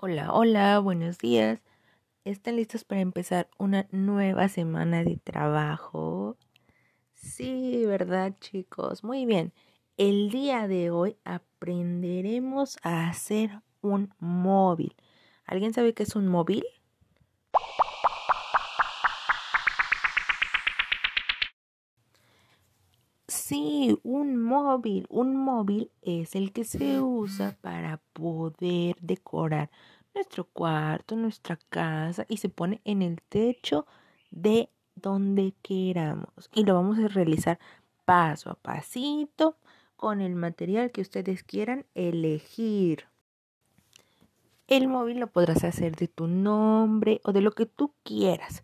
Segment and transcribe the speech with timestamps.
[0.00, 1.60] Hola, hola, buenos días.
[2.24, 6.36] ¿Están listos para empezar una nueva semana de trabajo?
[7.14, 9.02] Sí, ¿verdad chicos?
[9.02, 9.52] Muy bien.
[9.96, 14.94] El día de hoy aprenderemos a hacer un móvil.
[15.44, 16.64] ¿Alguien sabe qué es un móvil?
[23.48, 25.06] Sí, un móvil.
[25.08, 29.70] Un móvil es el que se usa para poder decorar
[30.14, 33.86] nuestro cuarto, nuestra casa y se pone en el techo
[34.30, 36.50] de donde queramos.
[36.54, 37.58] Y lo vamos a realizar
[38.04, 39.56] paso a pasito
[39.96, 43.06] con el material que ustedes quieran elegir.
[44.66, 48.62] El móvil lo podrás hacer de tu nombre o de lo que tú quieras.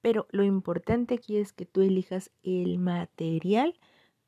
[0.00, 3.78] Pero lo importante aquí es que tú elijas el material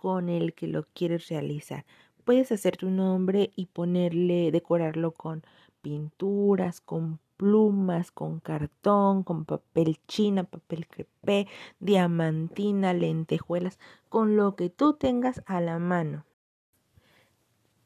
[0.05, 1.87] con el que lo quieres realizar.
[2.25, 5.43] Puedes hacer tu nombre y ponerle, decorarlo con
[5.81, 11.49] pinturas, con plumas, con cartón, con papel china, papel crepé,
[11.81, 13.79] diamantina, lentejuelas,
[14.11, 16.27] con lo que tú tengas a la mano.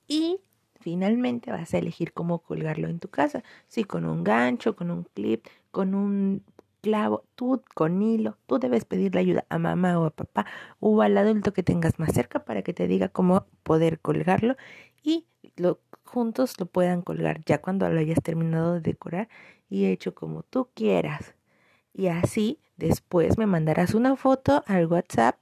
[0.08, 0.40] Y
[0.80, 5.04] finalmente vas a elegir cómo colgarlo en tu casa, si con un gancho, con un
[5.04, 6.42] clip, con un
[6.80, 10.46] clavo, tú con hilo, tú debes pedirle ayuda a mamá o a papá
[10.80, 14.56] o al adulto que tengas más cerca para que te diga cómo poder colgarlo
[15.02, 19.28] y lo, juntos lo puedan colgar ya cuando lo hayas terminado de decorar
[19.68, 21.34] y hecho como tú quieras.
[21.92, 25.36] Y así después me mandarás una foto al WhatsApp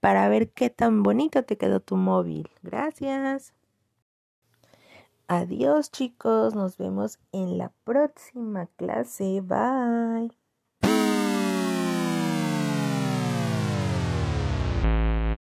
[0.00, 2.50] para ver qué tan bonito te quedó tu móvil.
[2.62, 3.54] Gracias.
[5.28, 9.40] Adiós chicos, nos vemos en la próxima clase.
[9.40, 10.43] Bye.